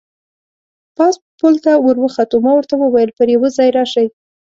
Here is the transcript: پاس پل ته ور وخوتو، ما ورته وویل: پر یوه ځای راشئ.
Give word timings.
پاس 0.95 1.15
پل 1.39 1.53
ته 1.63 1.71
ور 1.85 1.97
وخوتو، 2.03 2.37
ما 2.45 2.51
ورته 2.55 2.75
وویل: 2.77 3.09
پر 3.17 3.27
یوه 3.35 3.49
ځای 3.57 3.69
راشئ. 3.77 4.07